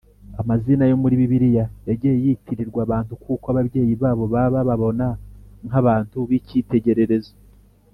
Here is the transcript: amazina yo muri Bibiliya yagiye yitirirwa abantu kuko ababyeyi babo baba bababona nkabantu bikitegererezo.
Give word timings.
amazina 0.41 0.83
yo 0.91 0.95
muri 1.01 1.19
Bibiliya 1.21 1.65
yagiye 1.89 2.13
yitirirwa 2.23 2.79
abantu 2.87 3.13
kuko 3.23 3.45
ababyeyi 3.51 3.93
babo 4.01 4.23
baba 4.33 4.57
bababona 4.65 5.05
nkabantu 5.67 6.17
bikitegererezo. 6.29 7.33